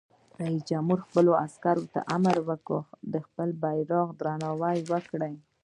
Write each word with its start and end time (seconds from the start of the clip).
رئیس 0.41 0.61
جمهور 0.69 0.99
خپلو 1.05 1.31
عسکرو 1.45 1.83
ته 1.93 1.99
امر 2.15 2.37
وکړ؛ 2.49 2.81
د 3.13 3.15
خپل 3.25 3.49
بیرغ 3.63 4.07
درناوی 4.19 4.77
وکړئ! 4.91 5.33